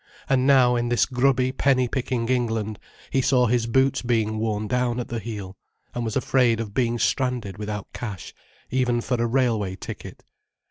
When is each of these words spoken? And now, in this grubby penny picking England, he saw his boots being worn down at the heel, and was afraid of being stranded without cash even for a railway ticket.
And 0.27 0.47
now, 0.47 0.75
in 0.75 0.89
this 0.89 1.05
grubby 1.05 1.51
penny 1.51 1.87
picking 1.87 2.27
England, 2.27 2.79
he 3.11 3.21
saw 3.21 3.45
his 3.45 3.67
boots 3.67 4.01
being 4.01 4.39
worn 4.39 4.67
down 4.67 4.99
at 4.99 5.09
the 5.09 5.19
heel, 5.19 5.55
and 5.93 6.03
was 6.03 6.15
afraid 6.15 6.59
of 6.59 6.73
being 6.73 6.97
stranded 6.97 7.59
without 7.59 7.93
cash 7.93 8.33
even 8.71 9.01
for 9.01 9.21
a 9.21 9.27
railway 9.27 9.75
ticket. 9.75 10.23